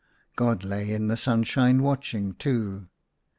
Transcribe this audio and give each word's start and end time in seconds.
God 0.35 0.63
lay 0.63 0.91
in 0.93 1.09
the 1.09 1.15
sunshine 1.15 1.83
watching 1.83 2.33
too. 2.33 2.87